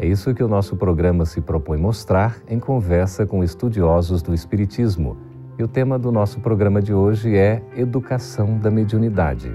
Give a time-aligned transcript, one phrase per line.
[0.00, 5.16] É isso que o nosso programa se propõe mostrar em conversa com estudiosos do Espiritismo.
[5.58, 9.52] E o tema do nosso programa de hoje é Educação da Mediunidade.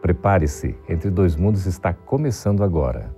[0.00, 3.12] Prepare-se, Entre Dois Mundos está começando agora.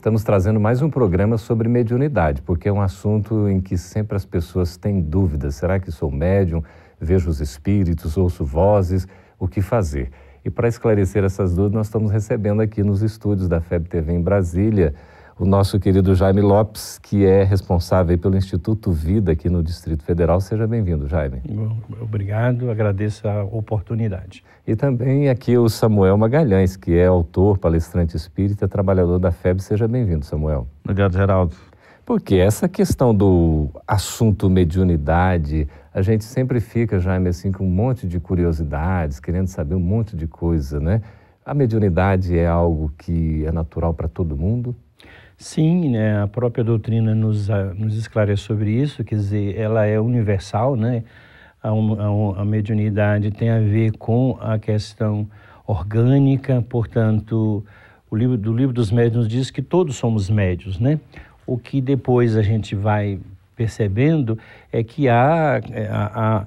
[0.00, 4.24] Estamos trazendo mais um programa sobre mediunidade, porque é um assunto em que sempre as
[4.24, 5.56] pessoas têm dúvidas.
[5.56, 6.62] Será que sou médium?
[6.98, 9.06] Vejo os espíritos, ouço vozes,
[9.38, 10.10] o que fazer?
[10.42, 14.22] E para esclarecer essas dúvidas, nós estamos recebendo aqui nos estúdios da FEB TV em
[14.22, 14.94] Brasília
[15.40, 20.38] o nosso querido Jaime Lopes, que é responsável pelo Instituto Vida aqui no Distrito Federal.
[20.38, 21.40] Seja bem-vindo, Jaime.
[21.98, 24.44] Obrigado, agradeço a oportunidade.
[24.66, 29.62] E também aqui o Samuel Magalhães, que é autor, palestrante espírita, trabalhador da FEB.
[29.62, 30.68] Seja bem-vindo, Samuel.
[30.84, 31.56] Obrigado, Geraldo.
[32.04, 38.06] Porque essa questão do assunto mediunidade, a gente sempre fica, Jaime, assim, com um monte
[38.06, 41.00] de curiosidades, querendo saber um monte de coisa, né?
[41.50, 44.72] A mediunidade é algo que é natural para todo mundo?
[45.36, 50.76] Sim, né, a própria doutrina nos, nos esclarece sobre isso, quer dizer, ela é universal,
[50.76, 51.02] né?
[51.60, 55.28] A, a, a mediunidade tem a ver com a questão
[55.66, 57.66] orgânica, portanto,
[58.08, 61.00] o livro do livro dos médiuns diz que todos somos médios, né?
[61.44, 63.18] O que depois a gente vai
[63.56, 64.38] percebendo
[64.72, 65.60] é que há, há,
[66.14, 66.46] há,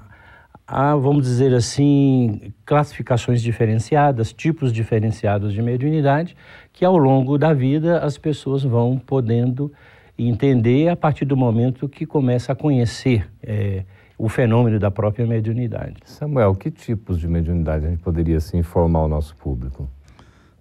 [0.66, 6.36] vamos dizer assim, classificações diferenciadas, tipos diferenciados de mediunidade,
[6.72, 9.72] que ao longo da vida as pessoas vão podendo
[10.18, 13.84] entender a partir do momento que começa a conhecer é,
[14.16, 15.96] o fenômeno da própria mediunidade.
[16.04, 19.88] Samuel, que tipos de mediunidade a gente poderia assim, informar o nosso público?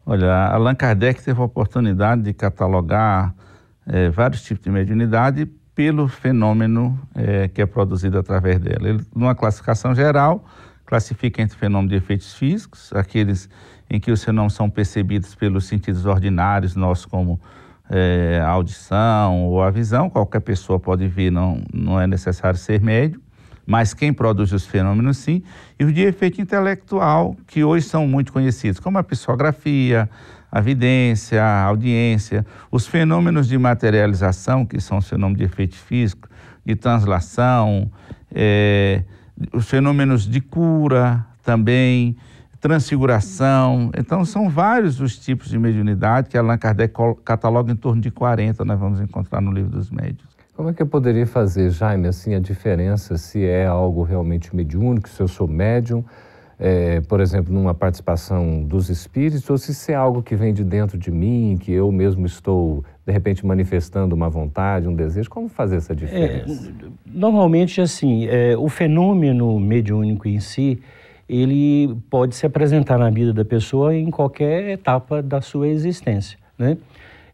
[0.06, 3.33] Olha, Allan Kardec teve a oportunidade de catalogar
[3.88, 8.88] é, vários tipos de mediunidade pelo fenômeno é, que é produzido através dela.
[8.88, 10.45] Ele, numa classificação geral,
[10.85, 13.50] classifica entre fenômenos de efeitos físicos, aqueles
[13.89, 17.39] em que os fenômenos são percebidos pelos sentidos ordinários, nós como
[17.89, 22.81] é, a audição ou a visão, qualquer pessoa pode ver, não, não é necessário ser
[22.81, 23.22] médio,
[23.66, 25.41] mas quem produz os fenômenos sim,
[25.79, 30.09] e os de efeito intelectual, que hoje são muito conhecidos, como a psicografia,
[30.53, 36.29] a vidência, a audiência, os fenômenos de materialização, que são os fenômenos de efeito físico,
[36.63, 37.91] de translação,
[38.31, 39.01] é,
[39.51, 42.15] os fenômenos de cura também,
[42.61, 43.89] transfiguração.
[43.97, 46.93] Então, são vários os tipos de mediunidade que Allan Kardec
[47.25, 50.29] cataloga em torno de 40, nós vamos encontrar no livro dos médios.
[50.55, 55.09] Como é que eu poderia fazer, Jaime, assim, a diferença se é algo realmente mediúnico,
[55.09, 56.05] se eu sou médium,
[56.66, 60.97] é, por exemplo, numa participação dos espíritos, ou se é algo que vem de dentro
[60.97, 65.29] de mim, que eu mesmo estou, de repente, manifestando uma vontade, um desejo?
[65.29, 66.72] Como fazer essa diferença?
[66.72, 70.79] É, normalmente, assim, é, o fenômeno mediúnico em si,
[71.28, 76.78] ele pode se apresentar na vida da pessoa em qualquer etapa da sua existência, né?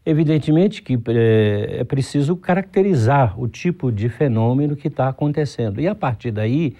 [0.04, 5.80] Evidentemente que é, é preciso caracterizar o tipo de fenômeno que está acontecendo.
[5.80, 6.74] E a partir daí,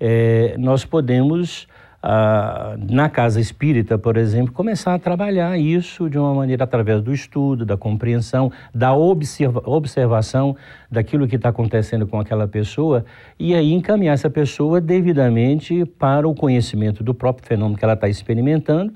[0.00, 1.68] é, nós podemos,
[2.02, 7.12] ah, na casa espírita, por exemplo, começar a trabalhar isso de uma maneira através do
[7.12, 10.56] estudo, da compreensão, da observa observação
[10.90, 13.04] daquilo que está acontecendo com aquela pessoa
[13.38, 18.08] e aí encaminhar essa pessoa devidamente para o conhecimento do próprio fenômeno que ela está
[18.08, 18.92] experimentando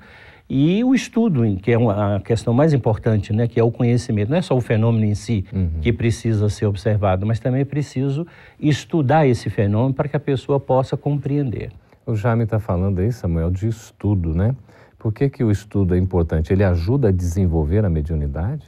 [0.49, 4.31] e o estudo, que é a questão mais importante, né, que é o conhecimento.
[4.31, 5.81] Não é só o fenômeno em si uhum.
[5.81, 8.27] que precisa ser observado, mas também é preciso
[8.59, 11.71] estudar esse fenômeno para que a pessoa possa compreender.
[12.07, 14.55] O Jaime está falando aí, Samuel, de estudo, né?
[14.97, 16.53] Por que, que o estudo é importante?
[16.53, 18.65] Ele ajuda a desenvolver a mediunidade?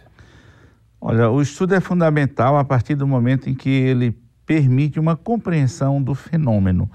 [1.01, 6.03] Olha, o estudo é fundamental a partir do momento em que ele permite uma compreensão
[6.03, 6.91] do fenômeno.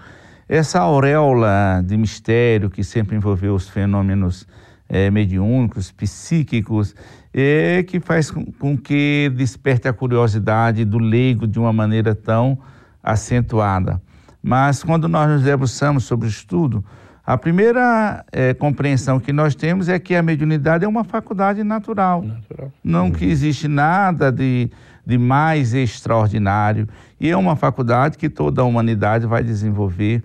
[0.49, 4.45] Essa auréola de mistério que sempre envolveu os fenômenos
[4.89, 6.93] é, mediúnicos, psíquicos,
[7.33, 12.59] é, que faz com, com, que desperte a curiosidade do leigo de uma maneira tão
[13.01, 14.01] acentuada.
[14.43, 16.83] Mas quando nós nos debruçamos sobre o estudo,
[17.25, 22.21] a primeira é, compreensão que nós temos é que a mediunidade é uma faculdade natural.
[22.21, 22.69] natural.
[22.83, 24.69] Não que existe nada de,
[25.05, 26.89] de mais extraordinário.
[27.17, 30.21] E é uma faculdade que toda a humanidade vai desenvolver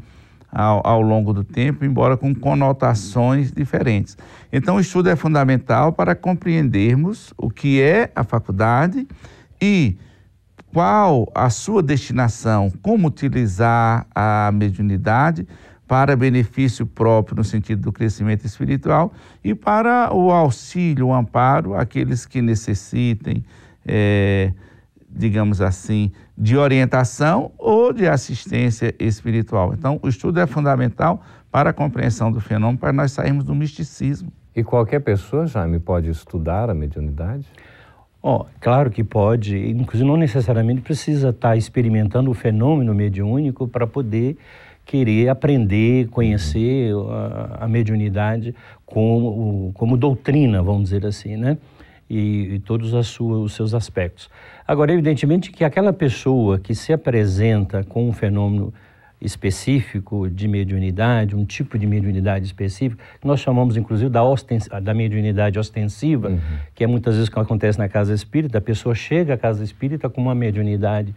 [0.51, 4.19] ao, ao, longo do tempo, embora com conotações diferentes.
[4.53, 9.07] Então, o estudo é fundamental para compreendermos o que é a faculdade
[9.61, 9.97] e
[10.73, 15.47] qual a sua destinação, como utilizar a mediunidade
[15.87, 19.13] para benefício próprio no sentido do crescimento espiritual
[19.43, 23.43] e para o auxílio, o amparo àqueles que necessitem,
[23.87, 24.53] é,
[25.09, 29.73] digamos assim, de orientação ou de assistência espiritual.
[29.73, 34.31] Então, o estudo é fundamental para a compreensão do fenômeno, para nós sairmos do misticismo.
[34.55, 37.47] E qualquer pessoa, Jaime, pode estudar a mediunidade?
[38.31, 44.37] Oh, claro que pode, inclusive não necessariamente precisa estar experimentando o fenômeno mediúnico para poder
[44.85, 48.55] querer aprender, conhecer a, a mediunidade
[48.85, 51.57] como, como doutrina, vamos dizer assim, né?
[52.11, 54.29] E, e todos sua, os seus aspectos.
[54.67, 58.75] Agora, evidentemente que aquela pessoa que se apresenta com um fenômeno
[59.21, 64.95] específico de mediunidade, um tipo de mediunidade específico, que nós chamamos inclusive da, ostens da
[64.95, 66.41] mediunidade ostensiva, uhum.
[66.75, 69.65] que é muitas vezes o que acontece na casa espírita, a pessoa chega à casa
[69.65, 71.15] espírita com uma mediunidade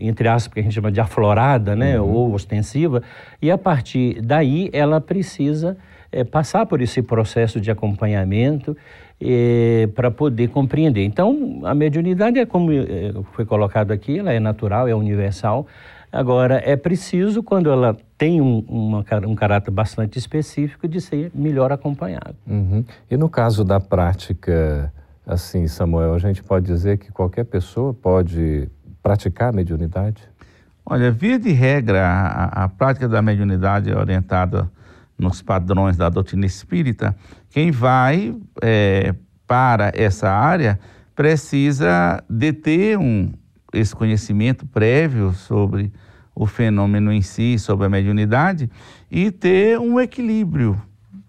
[0.00, 2.10] entre aspas, que a gente chama de aflorada, né, uhum.
[2.10, 3.02] ou ostensiva,
[3.40, 5.76] e a partir daí ela precisa
[6.10, 8.76] é, passar por esse processo de acompanhamento
[9.20, 11.04] é, para poder compreender.
[11.04, 15.66] Então, a mediunidade é como é, foi colocado aqui, ela é natural, é universal.
[16.14, 21.72] Agora, é preciso, quando ela tem um, uma, um caráter bastante específico, de ser melhor
[21.72, 22.36] acompanhado.
[22.46, 22.84] Uhum.
[23.10, 24.92] E no caso da prática,
[25.26, 28.70] assim, Samuel, a gente pode dizer que qualquer pessoa pode
[29.02, 30.22] praticar a mediunidade?
[30.86, 34.70] Olha, via de regra, a, a prática da mediunidade é orientada
[35.18, 37.16] nos padrões da doutrina espírita.
[37.50, 39.16] Quem vai é,
[39.48, 40.78] para essa área
[41.16, 43.32] precisa de ter um,
[43.74, 45.92] esse conhecimento prévio sobre
[46.34, 48.70] o fenômeno em si, sobre a mediunidade,
[49.10, 50.80] e ter um equilíbrio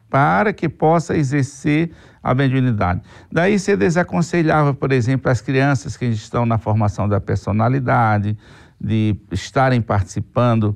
[0.09, 1.91] para que possa exercer
[2.23, 3.01] a mediunidade.
[3.31, 8.37] Daí você desaconselhava, por exemplo, as crianças que estão na formação da personalidade,
[8.79, 10.75] de estarem participando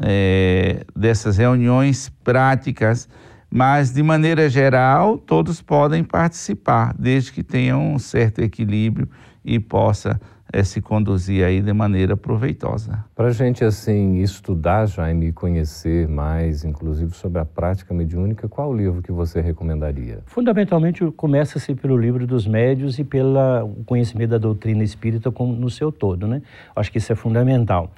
[0.00, 3.08] é, dessas reuniões práticas,
[3.50, 9.08] mas de maneira geral todos podem participar, desde que tenham um certo equilíbrio
[9.44, 10.20] e possa
[10.52, 13.04] é, se conduzir aí de maneira proveitosa.
[13.14, 18.70] Para a gente, assim, estudar, Jaime, e conhecer mais, inclusive, sobre a prática mediúnica, qual
[18.70, 20.18] o livro que você recomendaria?
[20.26, 23.38] Fundamentalmente, começa-se pelo livro dos médios e pelo
[23.86, 26.42] conhecimento da doutrina espírita como, no seu todo, né?
[26.76, 27.90] Acho que isso é fundamental.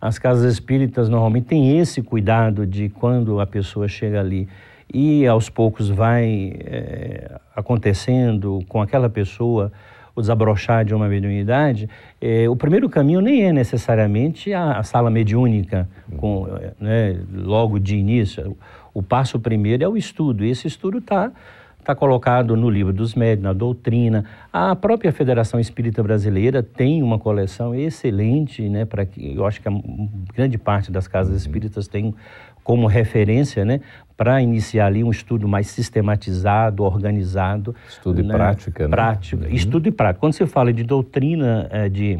[0.00, 4.48] As casas espíritas normalmente têm esse cuidado de quando a pessoa chega ali
[4.92, 9.72] e aos poucos vai é, acontecendo com aquela pessoa
[10.14, 11.88] o desabrochar de uma mediunidade,
[12.20, 16.46] eh, o primeiro caminho nem é necessariamente a, a sala mediúnica, com,
[16.78, 18.56] né, logo de início.
[18.92, 21.32] O, passo primeiro é o estudo, e esse estudo está
[21.82, 24.24] está colocado no livro dos médios, na doutrina.
[24.52, 29.68] A própria Federação Espírita Brasileira tem uma coleção excelente, né, para que eu acho que
[29.68, 29.72] a
[30.32, 32.14] grande parte das casas espíritas tem
[32.62, 33.80] como referência, né,
[34.16, 37.74] para iniciar ali um estudo mais sistematizado, organizado.
[37.88, 38.90] Estudo né, e prática, né?
[38.90, 39.54] Prática, uhum.
[39.54, 40.20] estudo e prática.
[40.20, 42.18] Quando você fala de doutrina é, de,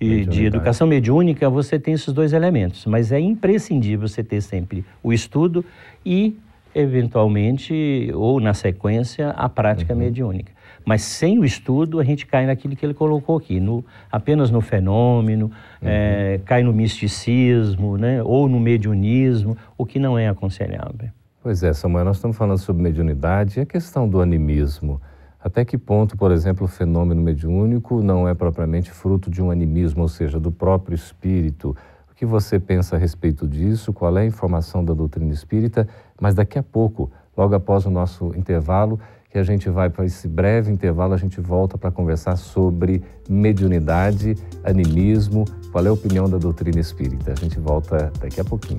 [0.00, 5.12] de educação mediúnica, você tem esses dois elementos, mas é imprescindível você ter sempre o
[5.12, 5.64] estudo
[6.04, 6.36] e,
[6.74, 9.98] eventualmente, ou na sequência, a prática uhum.
[9.98, 10.52] mediúnica.
[10.84, 14.60] Mas sem o estudo, a gente cai naquilo que ele colocou aqui, no, apenas no
[14.60, 15.88] fenômeno, uhum.
[15.88, 21.08] é, cai no misticismo, né, ou no mediunismo, o que não é aconselhável.
[21.42, 25.00] Pois é, Samuel, nós estamos falando sobre mediunidade e a questão do animismo.
[25.42, 30.00] Até que ponto, por exemplo, o fenômeno mediúnico não é propriamente fruto de um animismo,
[30.00, 31.76] ou seja, do próprio espírito?
[32.10, 33.92] O que você pensa a respeito disso?
[33.92, 35.86] Qual é a informação da doutrina espírita?
[36.18, 38.98] Mas daqui a pouco, logo após o nosso intervalo,
[39.34, 44.36] que a gente vai para esse breve intervalo, a gente volta para conversar sobre mediunidade,
[44.62, 47.32] animismo, qual é a opinião da doutrina espírita.
[47.32, 48.78] A gente volta daqui a pouquinho.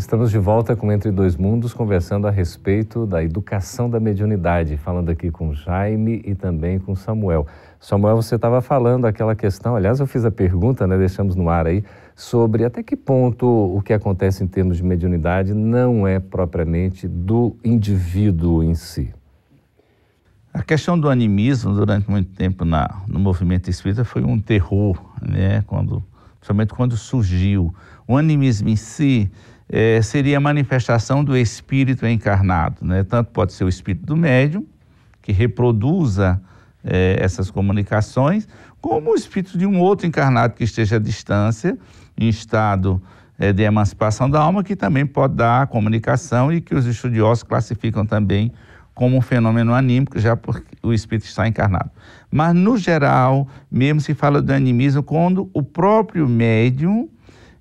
[0.00, 5.10] Estamos de volta com Entre Dois Mundos, conversando a respeito da educação da mediunidade, falando
[5.10, 7.46] aqui com Jaime e também com Samuel.
[7.78, 11.66] Samuel, você estava falando aquela questão, aliás, eu fiz a pergunta, né, deixamos no ar
[11.66, 11.84] aí,
[12.16, 17.54] sobre até que ponto o que acontece em termos de mediunidade não é propriamente do
[17.62, 19.12] indivíduo em si.
[20.50, 25.62] A questão do animismo, durante muito tempo na, no movimento espírita, foi um terror, né,
[25.66, 26.02] quando,
[26.38, 27.74] principalmente quando surgiu.
[28.08, 29.30] O animismo em si
[29.72, 32.84] é, seria a manifestação do espírito encarnado.
[32.84, 33.04] Né?
[33.04, 34.66] Tanto pode ser o espírito do médium,
[35.22, 36.40] que reproduza
[36.84, 38.48] é, essas comunicações,
[38.80, 41.78] como o espírito de um outro encarnado que esteja à distância,
[42.18, 43.00] em estado
[43.38, 48.04] é, de emancipação da alma, que também pode dar comunicação e que os estudiosos classificam
[48.04, 48.52] também
[48.92, 51.90] como um fenômeno anímico, já porque o espírito está encarnado.
[52.30, 57.08] Mas, no geral, mesmo se fala do animismo quando o próprio médium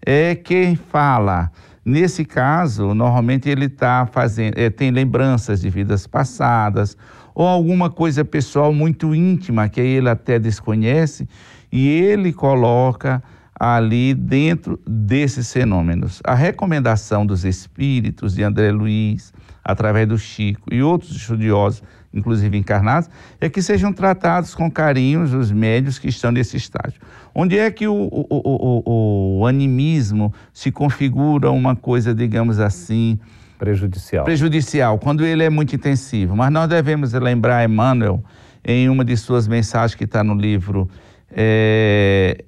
[0.05, 1.51] é quem fala.
[1.89, 6.95] Nesse caso, normalmente ele está fazendo, é, tem lembranças de vidas passadas
[7.33, 11.27] ou alguma coisa pessoal muito íntima que ele até desconhece
[11.71, 13.23] e ele coloca
[13.59, 16.21] ali dentro desses fenômenos.
[16.23, 21.81] A recomendação dos espíritos de André Luiz, através do Chico e outros estudiosos,
[22.13, 26.99] inclusive encarnados, é que sejam tratados com carinho os médios que estão nesse estágio.
[27.33, 33.19] Onde é que o, o, o, o animismo se configura uma coisa, digamos assim,
[33.57, 34.25] prejudicial.
[34.25, 36.35] Prejudicial, quando ele é muito intensivo.
[36.35, 38.23] Mas nós devemos lembrar Emmanuel,
[38.65, 40.89] em uma de suas mensagens que está no livro
[41.31, 42.43] é,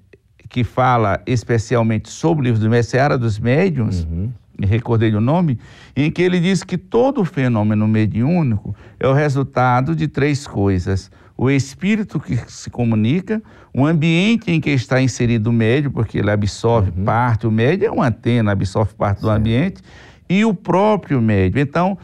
[0.49, 4.31] que fala especialmente sobre o livro do Messeara dos Médiuns, uhum.
[4.61, 5.57] Me recordei o nome,
[5.95, 11.09] em que ele diz que todo fenômeno mediúnico é o resultado de três coisas.
[11.35, 13.41] O espírito que se comunica,
[13.73, 17.03] o ambiente em que está inserido o médio, porque ele absorve uhum.
[17.03, 19.31] parte, o médio é uma antena, absorve parte certo.
[19.31, 19.81] do ambiente,
[20.29, 21.59] e o próprio médio.
[21.59, 21.97] Então,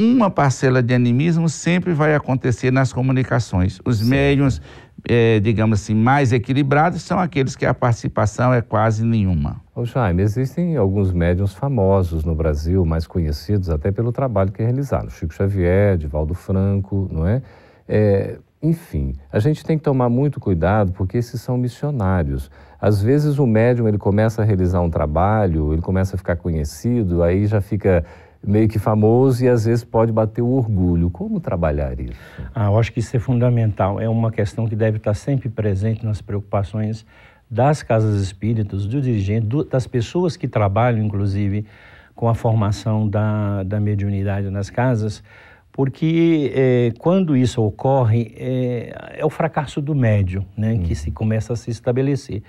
[0.00, 3.78] uma parcela de animismo sempre vai acontecer nas comunicações.
[3.84, 4.08] Os certo.
[4.08, 4.62] médiums
[5.08, 9.60] é, digamos assim, mais equilibrados são aqueles que a participação é quase nenhuma.
[9.74, 15.08] Ô Jaime, existem alguns médiums famosos no Brasil, mais conhecidos até pelo trabalho que realizaram.
[15.08, 17.40] Chico Xavier, Divaldo Franco, não é?
[17.88, 18.36] é?
[18.62, 22.50] Enfim, a gente tem que tomar muito cuidado porque esses são missionários.
[22.78, 27.22] Às vezes o médium ele começa a realizar um trabalho, ele começa a ficar conhecido,
[27.22, 28.04] aí já fica
[28.46, 31.08] meio que famoso e às vezes pode bater o orgulho.
[31.08, 32.20] Como trabalhar isso?
[32.54, 33.98] Ah, eu acho que isso é fundamental.
[33.98, 37.06] É uma questão que deve estar sempre presente nas preocupações
[37.52, 41.66] das casas espíritas, do dirigente, do, das pessoas que trabalham, inclusive,
[42.14, 45.22] com a formação da, da mediunidade nas casas,
[45.70, 50.82] porque é, quando isso ocorre, é, é, o fracasso do médium né, hum.
[50.82, 52.42] que se começa a se estabelecer.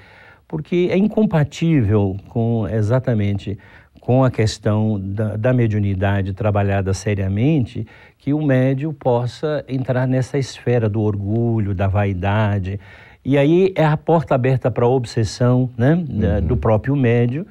[0.48, 3.58] Porque é incompatível com exatamente
[4.00, 7.86] com a questão da, da mediunidade trabalhada seriamente,
[8.18, 12.80] que o médium possa entrar nessa esfera do orgulho, da vaidade.
[13.26, 16.46] E aí é a porta aberta para a obsessão né, uhum.
[16.46, 17.46] do próprio médium,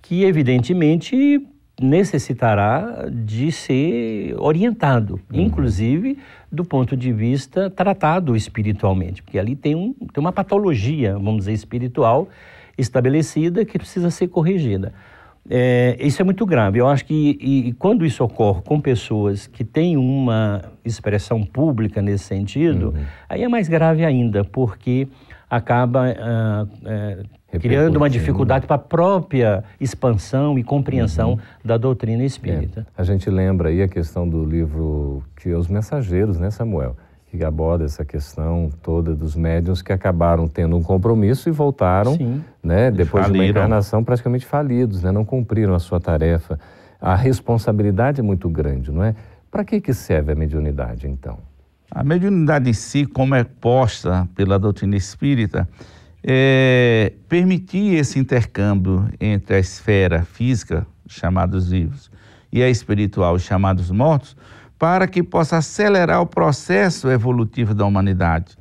[0.00, 1.40] que evidentemente
[1.80, 5.40] necessitará de ser orientado, uhum.
[5.40, 6.18] inclusive
[6.50, 11.52] do ponto de vista tratado espiritualmente, porque ali tem, um, tem uma patologia, vamos dizer,
[11.52, 12.28] espiritual
[12.76, 14.92] estabelecida que precisa ser corrigida.
[15.50, 16.78] É, isso é muito grave.
[16.78, 22.02] Eu acho que e, e quando isso ocorre com pessoas que têm uma expressão pública
[22.02, 23.04] nesse sentido, uhum.
[23.28, 25.08] aí é mais grave ainda, porque
[25.50, 31.38] acaba uh, uh, criando uma dificuldade para a própria expansão e compreensão uhum.
[31.64, 32.86] da doutrina espírita.
[32.96, 33.00] É.
[33.00, 36.96] A gente lembra aí a questão do livro que os mensageiros, né, Samuel?
[37.36, 42.42] Que aborda essa questão toda dos médiuns que acabaram tendo um compromisso e voltaram, Sim.
[42.62, 46.58] né, depois de uma encarnação praticamente falidos, né, não cumpriram a sua tarefa.
[47.00, 49.14] A responsabilidade é muito grande, não é?
[49.50, 51.38] Para que, que serve a mediunidade, então?
[51.90, 55.68] A mediunidade em si, como é posta pela doutrina espírita,
[56.22, 62.10] é permitir esse intercâmbio entre a esfera física, chamados vivos,
[62.52, 64.36] e a espiritual, chamados mortos,
[64.78, 68.56] para que possa acelerar o processo evolutivo da humanidade,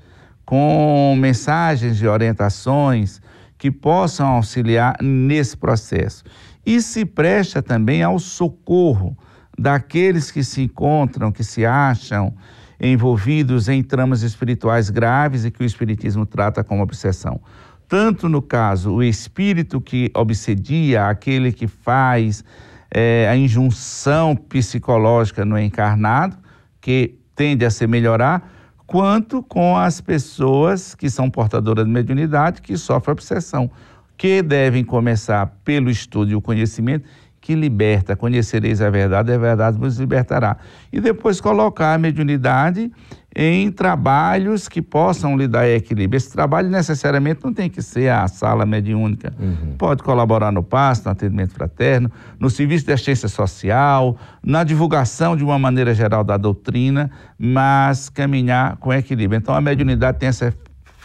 [0.45, 3.21] com mensagens e orientações
[3.57, 6.23] que possam auxiliar nesse processo.
[6.65, 9.17] E se presta também ao socorro
[9.57, 12.33] daqueles que se encontram, que se acham
[12.79, 17.41] envolvidos em tramas espirituais graves e que o Espiritismo trata como obsessão.
[17.87, 22.43] Tanto no caso, o espírito que obsedia, aquele que faz
[22.89, 26.37] é, a injunção psicológica no encarnado,
[26.79, 28.51] que tende a se melhorar,
[28.85, 33.69] quanto com as pessoas que são portadoras de mediunidade que sofrem obsessão,
[34.17, 37.07] que devem começar pelo estudo e o conhecimento
[37.47, 40.57] que liberta, conhecereis a verdade, a verdade vos libertará.
[40.91, 42.91] E depois colocar a mediunidade
[43.33, 46.17] em trabalhos que possam lhe dar equilíbrio.
[46.17, 49.33] Esse trabalho necessariamente não tem que ser a sala mediúnica.
[49.39, 49.75] Uhum.
[49.77, 55.43] Pode colaborar no pasto, no atendimento fraterno, no serviço de assistência social, na divulgação de
[55.45, 59.37] uma maneira geral da doutrina, mas caminhar com equilíbrio.
[59.37, 60.53] Então a mediunidade tem essa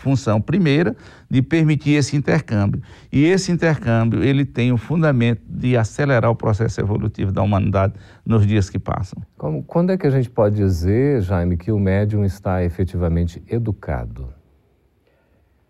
[0.02, 0.96] função primeira
[1.30, 2.82] de permitir esse intercâmbio.
[3.10, 7.94] E esse intercâmbio, ele tem o fundamento de acelerar o processo evolutivo da humanidade
[8.26, 9.22] nos dias que passam.
[9.38, 14.28] Como, quando é que a gente pode dizer, Jaime, que o médium está efetivamente educado?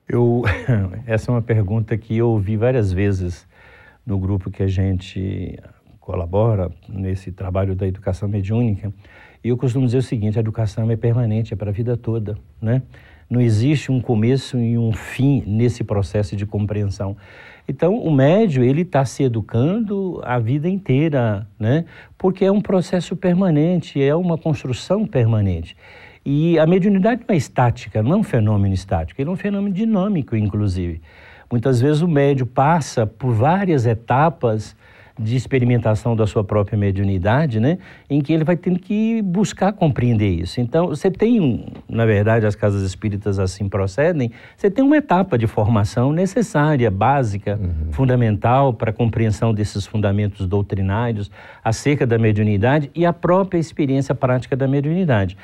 [0.09, 0.43] Eu,
[1.07, 3.47] essa é uma pergunta que eu ouvi várias vezes
[4.05, 5.59] no grupo que a gente
[6.01, 8.93] colabora nesse trabalho da educação mediúnica.
[9.45, 12.37] E eu costumo dizer o seguinte: a educação é permanente, é para a vida toda,
[12.61, 12.83] né?
[13.33, 17.17] Não existe um começo e um fim nesse processo de compreensão.
[17.67, 21.87] Então, o médio ele está se educando a vida inteira, né?
[22.19, 25.75] Porque é um processo permanente, é uma construção permanente.
[26.23, 29.75] E a mediunidade não é estática, não é um fenômeno estático, ele é um fenômeno
[29.75, 31.01] dinâmico, inclusive.
[31.51, 34.77] Muitas vezes o médio passa por várias etapas
[35.23, 37.79] de experimentação da sua própria mediunidade, né,
[38.11, 40.61] em que ele vai tendo que buscar compreender isso.
[40.61, 45.39] Então, você tem, um, na verdade, as casas espíritas assim procedem, você tem uma etapa
[45.39, 47.93] de formação necessária, básica, uhum.
[47.93, 51.31] fundamental para a compreensão desses fundamentos doutrinários
[51.65, 55.37] acerca da mediunidade e a própria experiência prática da mediunidade.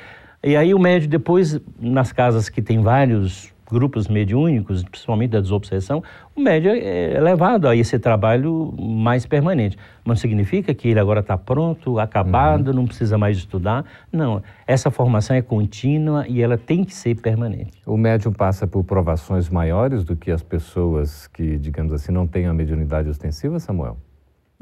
[0.43, 6.03] E aí o médio depois, nas casas que tem vários grupos mediúnicos, principalmente da desobsessão,
[6.35, 9.77] o médio é levado a esse trabalho mais permanente.
[10.03, 12.73] Mas não significa que ele agora está pronto, acabado, uhum.
[12.73, 13.85] não precisa mais estudar.
[14.11, 17.81] Não, essa formação é contínua e ela tem que ser permanente.
[17.85, 22.47] O médium passa por provações maiores do que as pessoas que, digamos assim, não têm
[22.47, 23.97] a mediunidade ostensiva, Samuel?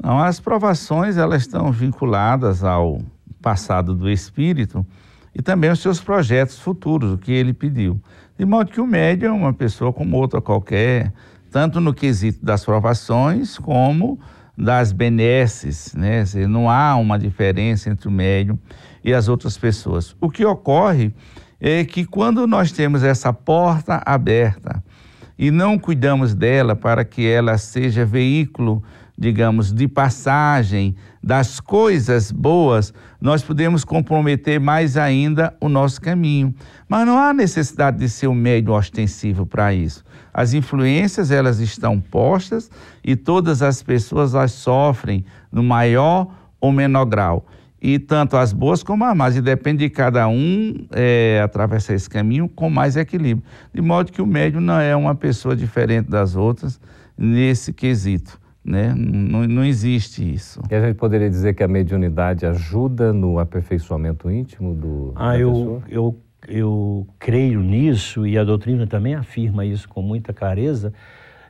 [0.02, 3.00] Não, as provações elas estão vinculadas ao
[3.42, 4.86] passado do espírito
[5.34, 8.00] e também aos seus projetos futuros, o que ele pediu.
[8.38, 11.12] De modo que o médium é uma pessoa como outra qualquer,
[11.50, 14.16] tanto no quesito das provações como
[14.56, 16.22] das benesses, né?
[16.48, 18.56] Não há uma diferença entre o médium
[19.02, 20.14] e as outras pessoas.
[20.20, 21.12] O que ocorre
[21.60, 24.84] é que quando nós temos essa porta aberta
[25.36, 28.84] e não cuidamos dela para que ela seja veículo,
[29.18, 36.54] digamos, de passagem das coisas boas, nós podemos comprometer mais ainda o nosso caminho.
[36.88, 40.04] Mas não há necessidade de ser um médium ostensivo para isso.
[40.32, 42.70] As influências, elas estão postas
[43.04, 46.28] e todas as pessoas as sofrem no maior
[46.60, 47.46] ou menor grau.
[47.80, 49.36] E tanto as boas como as más.
[49.36, 53.44] E depende de cada um é, atravessar esse caminho com mais equilíbrio.
[53.72, 56.80] De modo que o médium não é uma pessoa diferente das outras
[57.16, 58.38] nesse quesito.
[58.68, 58.92] Né?
[58.94, 60.60] Não, não existe isso.
[60.70, 65.38] E a gente poderia dizer que a mediunidade ajuda no aperfeiçoamento íntimo do ah, da
[65.38, 65.82] eu, pessoa?
[65.88, 70.92] Eu, eu creio nisso e a doutrina também afirma isso com muita clareza,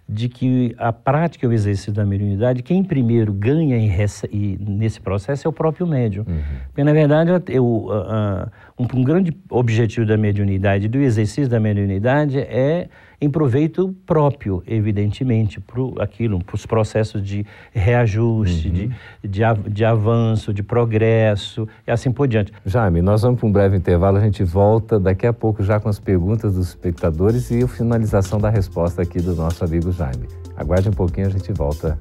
[0.08, 5.46] de que a prática e o exercício da mediunidade, quem primeiro ganha em, nesse processo
[5.46, 6.24] é o próprio médium.
[6.26, 6.40] Uhum.
[6.68, 12.38] Porque, na verdade, eu, uh, um, um grande objetivo da mediunidade, do exercício da mediunidade,
[12.38, 12.88] é
[13.20, 18.74] em proveito próprio, evidentemente, para aquilo, para os processos de reajuste, uhum.
[18.74, 22.52] de, de, de, avanço, de progresso e assim por diante.
[22.64, 25.88] Jaime, nós vamos para um breve intervalo, a gente volta daqui a pouco já com
[25.88, 30.28] as perguntas dos espectadores e a finalização da resposta aqui do nosso amigo Jaime.
[30.56, 31.98] Aguarde um pouquinho, a gente volta.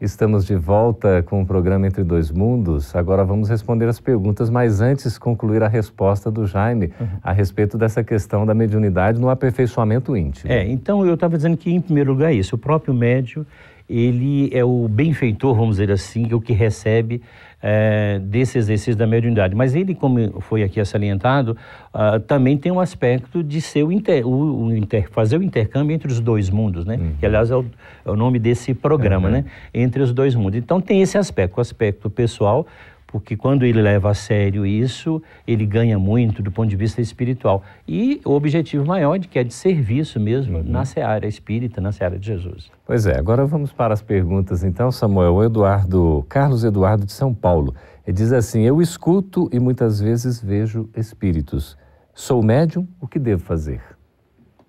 [0.00, 2.94] Estamos de volta com o programa Entre Dois Mundos.
[2.94, 7.08] Agora vamos responder as perguntas, mas antes concluir a resposta do Jaime uhum.
[7.20, 10.52] a respeito dessa questão da mediunidade no aperfeiçoamento íntimo.
[10.52, 12.54] É, então eu estava dizendo que, em primeiro lugar, é isso.
[12.54, 13.44] O próprio médio,
[13.90, 17.20] ele é o benfeitor, vamos dizer assim, é o que recebe
[17.62, 19.54] é, desse exercício da mediunidade.
[19.54, 21.56] Mas ele, como foi aqui salientado,
[21.94, 25.94] uh, também tem um aspecto de ser o, inter, o, o inter, fazer o intercâmbio
[25.94, 26.96] entre os dois mundos, né?
[26.96, 27.12] Uhum.
[27.18, 27.64] Que, aliás, é o,
[28.04, 29.34] é o, nome desse programa, uhum.
[29.34, 29.44] né?
[29.74, 30.58] Entre os dois mundos.
[30.58, 32.66] Então, tem esse aspecto, o aspecto pessoal,
[33.08, 37.64] porque quando ele leva a sério isso, ele ganha muito do ponto de vista espiritual.
[37.88, 40.64] E o objetivo maior, de que é de serviço mesmo, uhum.
[40.64, 42.70] na seara espírita, na seara de Jesus.
[42.86, 45.36] Pois é, agora vamos para as perguntas então, Samuel.
[45.36, 47.74] O Eduardo, Carlos Eduardo de São Paulo,
[48.06, 51.78] ele diz assim, eu escuto e muitas vezes vejo espíritos.
[52.14, 53.80] Sou médium, o que devo fazer?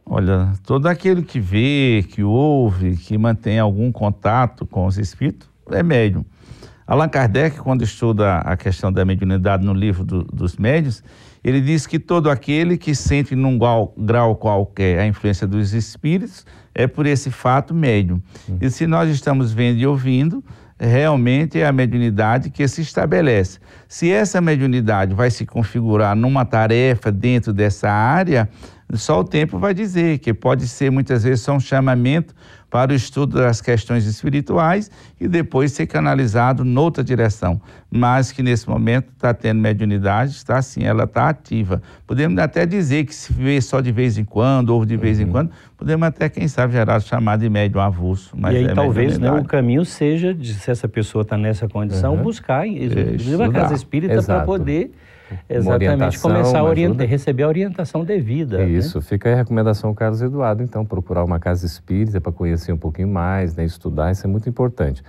[0.06, 5.84] Olha, todo aquele que vê, que ouve, que mantém algum contato com os espíritos, é
[5.84, 6.24] médium.
[6.90, 11.04] Allan Kardec, quando estuda a questão da mediunidade no livro do, dos médios,
[11.44, 16.48] ele diz que todo aquele que sente num grau, grau, qualquer a influência dos espíritos
[16.74, 18.20] é por esse fato médium.
[18.60, 20.44] E se nós estamos vendo e ouvindo,
[20.80, 23.60] realmente é a mediunidade que se estabelece.
[23.88, 28.50] Se essa mediunidade vai se configurar numa tarefa dentro dessa área,
[28.94, 32.34] Só o tempo vai dizer que pode ser muitas vezes só um chamamento
[32.70, 37.62] para o estudo das questões espirituais e depois ser canalizado noutra direção.
[37.90, 41.82] Mas que nesse momento está tendo mediunidade, está assim, ela está ativa.
[42.06, 45.26] Podemos até dizer que se vê só de vez em quando, ou de vez uhum.
[45.26, 48.36] em quando, podemos até, quem sabe, gerar chamado de médium avulso.
[48.38, 52.16] e aí é talvez né, o caminho seja, de, se essa pessoa está nessa condição,
[52.16, 52.24] uhum.
[52.24, 54.92] buscar, inclusive a casa espírita para poder
[55.50, 58.60] Exatamente, começar a receber a orientação devida.
[58.60, 58.70] Né?
[58.70, 59.04] Isso, né?
[59.04, 63.08] fica aí a recomendação, Carlos Eduardo, então, procurar uma casa espírita para conhecer um pouquinho
[63.08, 65.04] mais, né, estudar, isso é muito importante.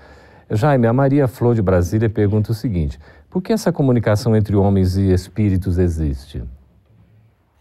[0.50, 4.96] Jaime, a Maria Flor de Brasília pergunta o seguinte: por que essa comunicação entre homens
[4.96, 6.42] e espíritos existe?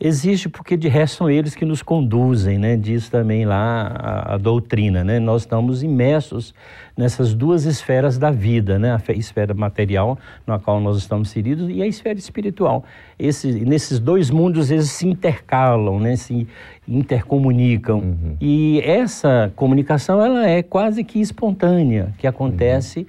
[0.01, 2.77] Existe porque de resto são eles que nos conduzem, né?
[2.77, 5.19] Diz também lá a, a, doutrina, né?
[5.19, 6.53] Nós estamos imersos
[6.95, 8.95] nessas duas esferas da vida, né?
[8.95, 12.85] A esfera material, na qual nós estamos inseridos, e a esfera espiritual.
[13.19, 16.15] Esse, nesses dois mundos eles se intercalam, né?
[16.15, 16.47] Se
[16.87, 17.99] intercomunicam.
[17.99, 18.37] Uhum.
[18.39, 22.99] E essa comunicação ela é quase que espontânea, que acontece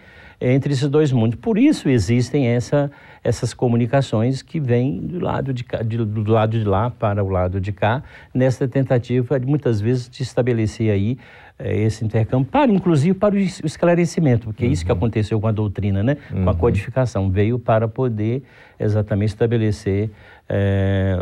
[0.40, 0.48] uhum.
[0.48, 1.38] entre esses dois mundos.
[1.40, 2.90] Por isso existem essa
[3.22, 7.28] essas comunicações que vêm do lado de, cá, de, do lado de lá para o
[7.28, 8.02] lado de cá,
[8.32, 11.18] nessa tentativa, de, muitas vezes, de estabelecer aí
[11.58, 14.70] é, esse intercâmbio, para, inclusive para o esclarecimento, porque uhum.
[14.70, 14.96] é isso que uhum.
[14.96, 16.16] aconteceu com a doutrina, né?
[16.30, 16.44] Uhum.
[16.44, 16.58] com a uhum.
[16.58, 18.42] codificação, veio para poder
[18.78, 20.10] exatamente estabelecer
[20.48, 21.16] é,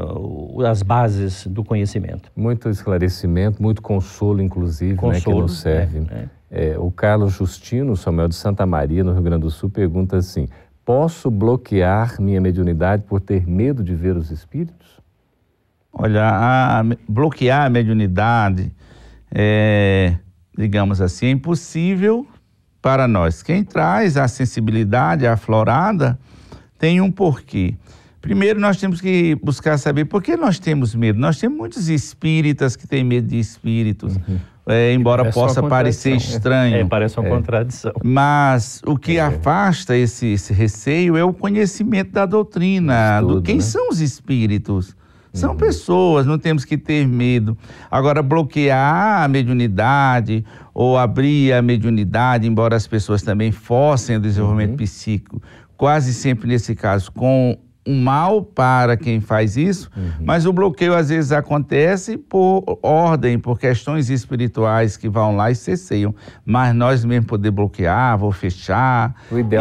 [0.66, 2.30] as bases do conhecimento.
[2.36, 6.06] Muito esclarecimento, muito consolo, inclusive, consolo, né, que nos serve.
[6.50, 6.78] É, é.
[6.78, 10.48] o Carlos Justino, Samuel de Santa Maria, no Rio Grande do Sul, pergunta assim:
[10.88, 14.98] Posso bloquear minha mediunidade por ter medo de ver os espíritos?
[15.92, 18.72] Olha, a, bloquear a mediunidade
[19.30, 20.16] é,
[20.56, 22.26] digamos assim, é impossível
[22.80, 23.42] para nós.
[23.42, 26.18] Quem traz a sensibilidade aflorada
[26.78, 27.74] tem um porquê.
[28.18, 31.18] Primeiro, nós temos que buscar saber por que nós temos medo.
[31.18, 34.16] Nós temos muitos espíritas que têm medo de espíritos.
[34.16, 36.76] Uhum é, embora parece possa parecer estranho.
[36.76, 37.30] É, parece uma é.
[37.30, 37.92] contradição.
[38.04, 39.20] Mas o que é.
[39.20, 43.60] afasta esse, esse, receio é o conhecimento da doutrina, Estudo, do quem né?
[43.62, 44.96] são os espíritos.
[45.32, 45.56] São uhum.
[45.56, 47.56] pessoas, não temos que ter medo.
[47.90, 54.70] Agora, bloquear a mediunidade ou abrir a mediunidade, embora as pessoas também fossem o desenvolvimento
[54.70, 54.76] uhum.
[54.76, 55.42] psíquico,
[55.76, 60.10] quase sempre nesse caso com um mal para quem faz isso, uhum.
[60.20, 65.54] mas o bloqueio às vezes acontece por ordem, por questões espirituais que vão lá e
[65.54, 66.14] cesseiam.
[66.44, 69.14] Mas nós mesmo poder bloquear, vou fechar,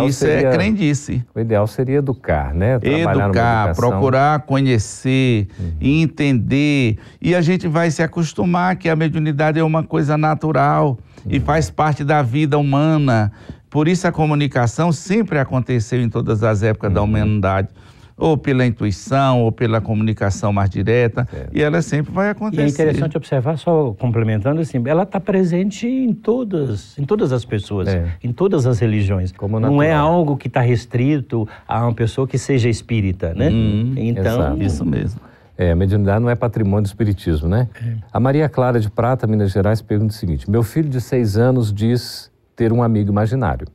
[0.06, 1.26] isso é seria, é crendice.
[1.34, 2.78] O ideal seria educar, né?
[2.78, 5.72] Trabalhar educar, procurar conhecer, uhum.
[5.80, 6.98] entender.
[7.22, 11.32] E a gente vai se acostumar que a mediunidade é uma coisa natural uhum.
[11.32, 13.32] e faz parte da vida humana.
[13.70, 17.08] Por isso a comunicação sempre aconteceu em todas as épocas da uhum.
[17.08, 17.70] humanidade
[18.18, 21.56] ou pela intuição, ou pela comunicação mais direta, certo.
[21.56, 22.64] e ela sempre vai acontecer.
[22.64, 27.46] E é interessante observar, só complementando assim, ela está presente em todas, em todas as
[27.46, 28.08] pessoas, é.
[28.24, 29.32] em todas as religiões.
[29.32, 33.50] Como Não é algo que está restrito a uma pessoa que seja espírita, né?
[33.50, 34.64] Hum, então, exato.
[34.64, 35.22] isso mesmo.
[35.56, 37.68] É, a mediunidade não é patrimônio do espiritismo, né?
[37.84, 37.96] É.
[38.14, 41.74] A Maria Clara de Prata, Minas Gerais, pergunta o seguinte: Meu filho de seis anos
[41.74, 43.68] diz ter um amigo imaginário.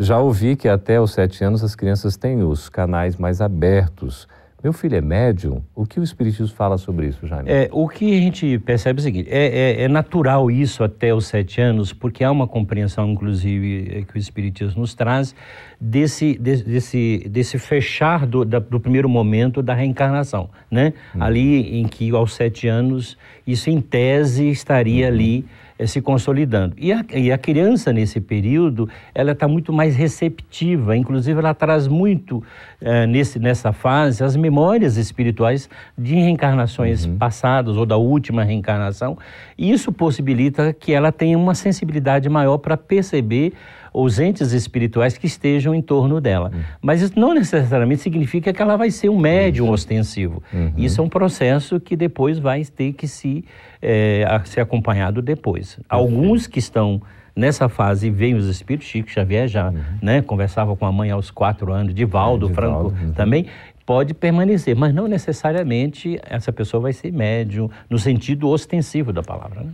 [0.00, 4.26] Já ouvi que até os sete anos as crianças têm os canais mais abertos.
[4.64, 5.62] Meu filho é médium?
[5.74, 7.50] O que o Espiritismo fala sobre isso, Jaime?
[7.50, 11.14] É, o que a gente percebe é o seguinte: é, é, é, natural isso até
[11.14, 15.34] os sete anos, porque há uma compreensão, inclusive, é, que o Espiritismo nos traz
[15.78, 20.94] desse, desse, desse fechar do, da, do primeiro momento da reencarnação, né?
[21.14, 21.22] Hum.
[21.22, 25.12] Ali em que, aos sete anos, isso em tese estaria uhum.
[25.12, 25.46] ali
[25.80, 26.74] é, se consolidando.
[26.76, 31.88] E a, e a, criança, nesse período, ela está muito mais receptiva, inclusive ela traz
[31.88, 32.44] muito
[32.82, 37.16] é, nesse, nessa fase as memórias espirituais de reencarnações uhum.
[37.16, 39.16] passadas ou da última reencarnação.
[39.56, 43.54] E isso possibilita que ela tenha uma sensibilidade maior para perceber
[43.92, 46.50] os entes espirituais que estejam em torno dela.
[46.52, 46.60] Uhum.
[46.80, 49.72] Mas isso não necessariamente significa que ela vai ser um médium uhum.
[49.72, 50.42] ostensivo.
[50.52, 50.72] Uhum.
[50.76, 53.44] Isso é um processo que depois vai ter que se,
[53.80, 55.78] é, ser acompanhado depois.
[55.88, 57.00] Alguns que estão
[57.34, 59.80] nessa fase veem os espíritos, Chico Xavier já uhum.
[60.02, 63.12] né, conversava com a mãe aos quatro anos, Divaldo, é, Franco uhum.
[63.12, 63.46] também,
[63.86, 69.62] pode permanecer, mas não necessariamente essa pessoa vai ser médium no sentido ostensivo da palavra.
[69.62, 69.72] Né?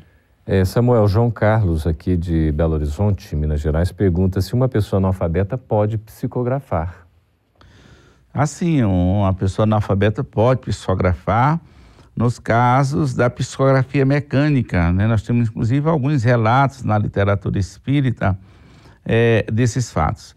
[0.49, 5.59] É, Samuel João Carlos, aqui de Belo Horizonte, Minas Gerais, pergunta se uma pessoa analfabeta
[5.59, 7.05] pode psicografar.
[8.33, 11.61] Assim, uma pessoa analfabeta pode psicografar
[12.15, 14.93] nos casos da psicografia mecânica.
[14.93, 15.09] Né?
[15.09, 18.39] Nós temos, inclusive, alguns relatos na literatura espírita
[19.05, 20.37] é, desses fatos.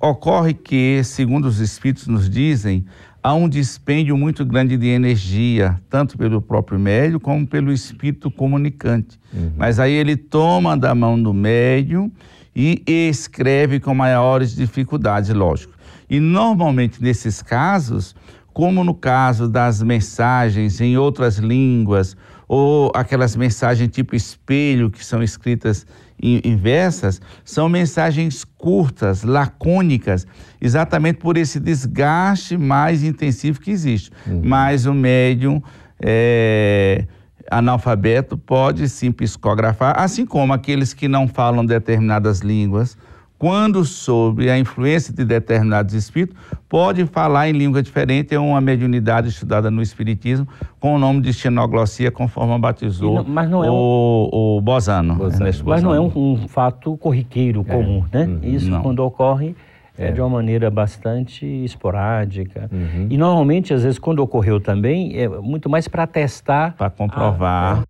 [0.00, 2.86] Ocorre que, segundo os espíritos nos dizem,
[3.24, 9.18] há um dispêndio muito grande de energia, tanto pelo próprio médium como pelo espírito comunicante.
[9.32, 9.52] Uhum.
[9.56, 12.12] Mas aí ele toma da mão do médium
[12.54, 15.72] e escreve com maiores dificuldades, lógico.
[16.08, 18.14] E normalmente nesses casos,
[18.52, 22.14] como no caso das mensagens em outras línguas,
[22.46, 25.86] ou aquelas mensagens tipo espelho que são escritas
[26.20, 30.26] inversas, são mensagens curtas, lacônicas,
[30.60, 34.10] exatamente por esse desgaste mais intensivo que existe.
[34.26, 34.40] Uhum.
[34.44, 35.62] Mas o médium
[36.00, 37.06] é,
[37.50, 42.96] analfabeto pode sim psicografar, assim como aqueles que não falam determinadas línguas
[43.44, 46.34] quando sob a influência de determinados espíritos,
[46.66, 50.48] pode falar em língua diferente, é uma mediunidade estudada no Espiritismo,
[50.80, 53.74] com o nome de xenoglossia, conforme batizou não, mas não é um...
[53.74, 55.16] o, o Bozano.
[55.16, 55.44] Bozano.
[55.66, 57.70] Mas não é um, um fato corriqueiro, é.
[57.70, 58.24] comum, né?
[58.24, 58.38] Uhum.
[58.42, 58.80] Isso não.
[58.80, 59.54] quando ocorre
[59.98, 60.06] é.
[60.06, 60.10] é.
[60.10, 62.70] de uma maneira bastante esporádica.
[62.72, 63.08] Uhum.
[63.10, 66.76] E normalmente, às vezes, quando ocorreu também, é muito mais para testar.
[66.78, 67.80] Para comprovar.
[67.80, 67.84] A...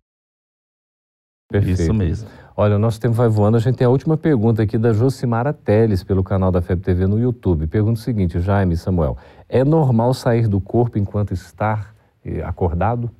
[1.49, 1.81] Perfeito.
[1.81, 2.27] Isso mesmo.
[2.57, 3.57] Olha, o nosso tempo vai voando.
[3.57, 7.05] A gente tem a última pergunta aqui da Josimara Teles, pelo canal da FEB TV
[7.05, 7.67] no YouTube.
[7.67, 9.17] Pergunta o seguinte, Jaime Samuel:
[9.49, 13.11] é normal sair do corpo enquanto estar eh, acordado?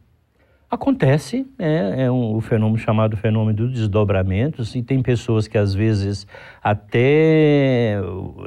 [0.71, 5.73] Acontece, é, é um, o fenômeno chamado fenômeno dos desdobramentos, e tem pessoas que às
[5.73, 6.25] vezes
[6.63, 7.93] até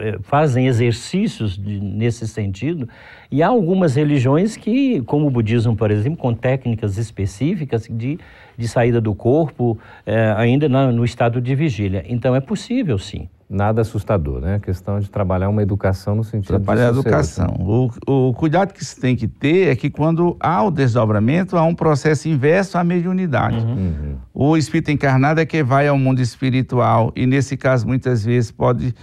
[0.01, 2.89] é, fazem exercícios de, nesse sentido,
[3.31, 8.19] e há algumas religiões que, como o budismo, por exemplo, com técnicas específicas de,
[8.59, 12.05] de saída do corpo, é, ainda na, no estado de vigília.
[12.09, 14.57] Então é possível, sim nada assustador, né?
[14.57, 17.57] A questão de trabalhar uma educação no sentido trabalhar de a educação.
[17.59, 21.63] O, o cuidado que se tem que ter é que quando há o desdobramento, há
[21.63, 23.65] um processo inverso à mediunidade.
[23.65, 23.73] Uhum.
[23.73, 24.17] Uhum.
[24.35, 28.95] O espírito encarnado é que vai ao mundo espiritual e nesse caso muitas vezes pode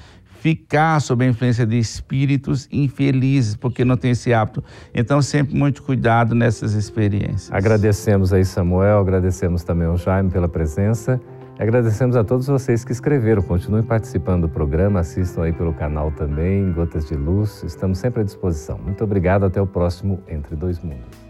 [0.45, 4.63] ficar sob a influência de espíritos infelizes, porque não tem esse hábito.
[4.93, 7.51] Então, sempre muito cuidado nessas experiências.
[7.51, 11.19] Agradecemos aí, Samuel, agradecemos também ao Jaime pela presença.
[11.57, 13.41] Agradecemos a todos vocês que escreveram.
[13.41, 17.63] Continuem participando do programa, assistam aí pelo canal também, Gotas de Luz.
[17.63, 18.77] Estamos sempre à disposição.
[18.77, 21.25] Muito obrigado, até o próximo Entre Dois Mundos.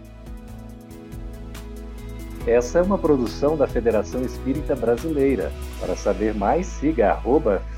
[2.46, 5.50] Essa é uma produção da Federação Espírita Brasileira.
[5.80, 7.62] Para saber mais, siga arroba